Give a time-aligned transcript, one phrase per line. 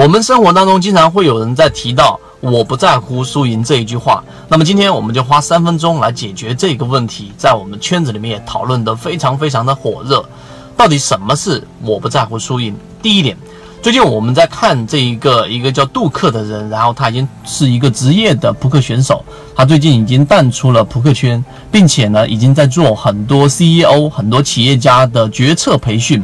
[0.00, 4.24] 我们生活当中经常会有人在提到“我不在乎输赢”这一句话。
[4.48, 10.24] 那么今天我们就花三分钟来解决这个问题，在我们圈子里面也讨论得非常非常的火热。
[10.74, 12.74] 到底什么是“我不在乎输赢”？
[13.02, 13.36] 第一点，
[13.82, 19.22] 最近我们在看这一个一个叫杜克的人，然后他已经是一个职业的扑克选手，
[19.54, 26.22] 他最近已经淡出了扑克圈，并且呢，已经在做很多 CEO、很多企业家的决策培训。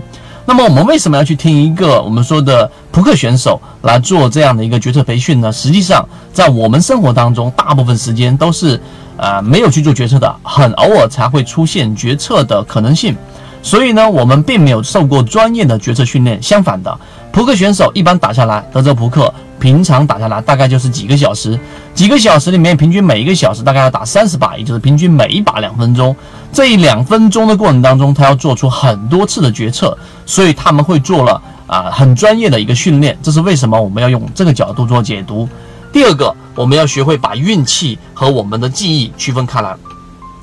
[0.49, 5.51] 那么我们为什么要去听一个我们说的扑克选手来做这样的一个决策培训呢？
[5.53, 8.81] 实际上，在我们生活当中，大部分时间都是，
[9.17, 13.17] 呃，没有去做决策的，很偶尔才会出现决策的可能性。
[13.67, 16.41] 所以呢，我们并没有受过专业的决策训练。
[16.41, 16.99] 相反的，
[17.33, 21.59] 扑克选手一般打下来，德州扑克平常打下来大概就是几个小时，
[21.93, 26.15] 几个小时里面平均每一个小时大概要打三十把，也就是平均每一把两分钟。
[26.53, 33.19] 这一两分钟的过程当中，他要做出很多次的决策，所以他们会做了啊很专业的一个训练。
[33.21, 35.49] 这是为什么我们要用这个角度做解读。
[35.93, 39.75] 第二个，我们要学会把运气和我们的记忆区分开来。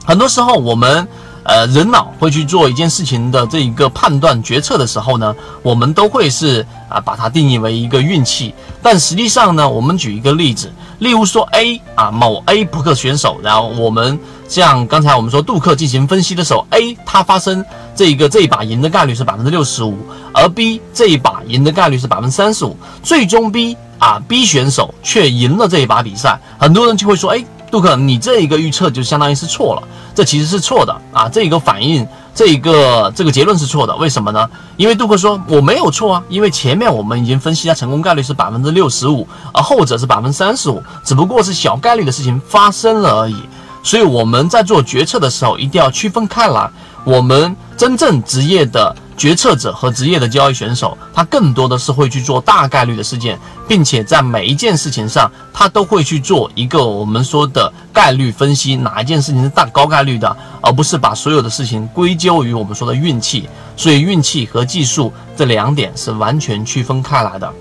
[0.03, 1.07] 很多时候我们。
[1.43, 8.53] 呃，人脑会去做一件事情的这一个判断决策的时候呢，我们都会是啊把它定义为一个运气。
[8.81, 19.97] 但实际上呢，我们举一个例子，例如说 A 啊某 A 扑克选手，然后我们像刚才我们说杜克进行分析的时候，A 它发生这一个这一把赢的概率是百分之六十五，
[20.33, 27.43] 而 B 这一把赢的概率是百分之三十五，最终 B 啊 B 选手却赢了这一把比赛，很多人就会说，哎。
[27.73, 29.81] 杜克，你这一个预测就相当于是错了，
[30.13, 31.27] 这其实是错的啊！
[31.27, 34.47] 这一个反应，这一个这个结论是错的，为什么呢？
[34.77, 43.37] 因为杜克说我没有错啊，因为前面我们已经分析它成功概率是百分之六十五，而后者是百分之三十五，只不过是小概率的事情发生了而已。
[43.81, 46.69] 所以我们在做决策的时候一定要区分开来，
[47.03, 48.95] 我们真正职业的。
[49.15, 63.47] 决策者和职业的交易选手，他更多的是会去做大概率的事件，并且在每一件事情上，他都会去做一个我们说的概率分析，哪一件事情是大高概率的，而不是把所有的事情归咎于我们说的运气。
[63.77, 67.53] 所以，运气和技术这两点是完全区分开来的。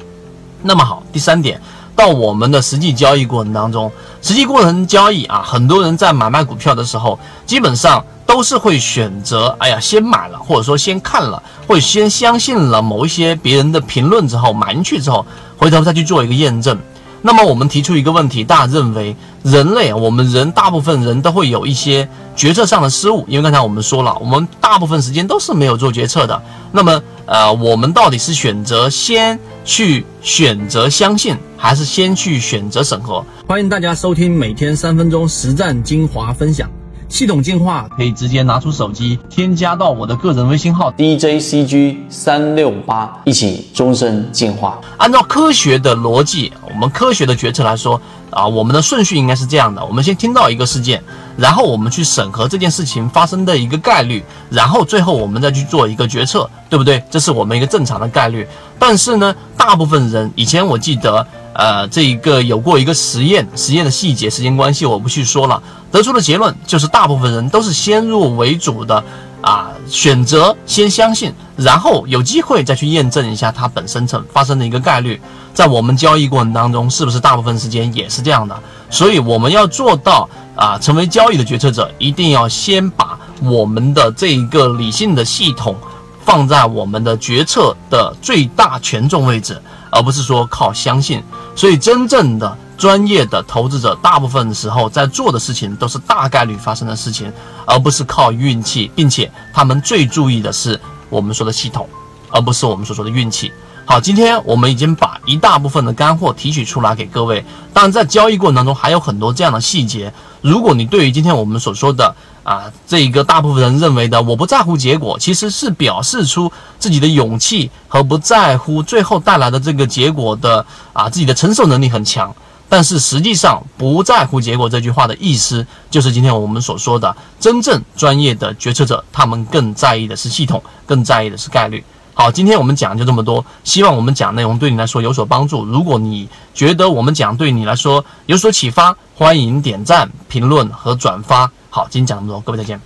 [0.63, 1.61] 那么好，第三点，
[1.95, 8.05] 到我们的实际交易过程当中，实际过程交易啊，很多人在买卖股票的时候，基本上。
[8.25, 15.27] 都是会选择，哎呀，先买了，或者说先看了，或者先相信了某一些别人的评论之后买进去之后，
[15.59, 16.79] 回头再去做一个验证。
[17.21, 26.43] 那么我们提出一个问题，大家认为人类，我们人大部分人都会有一些决策上的失误，因为刚才我们说了，我们大部分时间都是没有做决策的。
[26.71, 33.25] 那么，呃，我们到底是选择先去选择相信，还是先去选择审核？
[33.47, 36.69] 欢迎大家收听每天三分钟实战精华分享。
[37.09, 44.81] 系统进化可以直接拿出手机，添加到我的个人微信号 DJCG 三六八，一起终身进化。
[44.97, 48.01] 按照科学的逻辑，我们科学的决策来说
[48.31, 51.05] 啊，我们的顺序应该是这样的：我们先听到一个事件，
[51.37, 57.05] 然后我们去审核这件事情发生的一个概率，然后最后我们再去做一个决策，对不对？
[57.11, 58.49] 这是我们一个正常的概率。
[58.83, 61.25] 但是呢，大部分人以前我记得。
[61.55, 69.05] 呃，这一个有过一个实验，实验的细节、时间关系我不去说了，得出的结论就是大部分人都是先入为主的
[69.43, 75.21] 啊，选择先相信，然后有机会再去验证一下它本身成发生的一个概率。
[75.53, 78.59] 在我们交易过程当中，是不是大部分时间也是这样的？
[78.89, 80.27] 所以我们要做到
[80.57, 85.77] 啊，成为交易的决策者，一定要先把我们的这一个理性的系统
[86.25, 89.61] 放在我们的决策的最大权重位置。
[89.95, 91.23] 而不是说靠相信，
[91.55, 97.31] 所以真正的专业的投资者，大部分时候在做的事情都是大概率发生的事情，
[97.67, 100.81] 而不是靠运气，并且他们最注意的是
[101.11, 101.87] 我们说的系统，
[102.31, 103.53] 而不是我们所说的运气。
[103.85, 107.45] 好，今天我们已经把一大部分的干货提取出来给各位，
[107.75, 110.13] 当然在交易过程当中还有很多这样的细节。
[110.41, 122.35] 如果你对于今天我们所说的，啊，这一个大部分人认为的，我不在乎结果，其实是表示出自己的勇气和不在乎最后带来的这个结果的啊，自己的承受能力很强。
[122.69, 131.85] 但是实际上，不在乎结果这句话的意思，就是今天我们所说的真正专业的决策者，他们更在意的是系统，更在意的是概率。
[132.23, 135.65] 好，今天我们讲就这么多，希望我们讲内容对你来说有所帮助。
[135.65, 141.51] 如果你觉得我们讲对你来说有所启发，欢迎点赞、评论和转发。
[141.69, 142.81] 好，今天讲这么多，各位再见。